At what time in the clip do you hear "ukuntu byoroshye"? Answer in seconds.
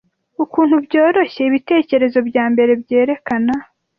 0.43-1.41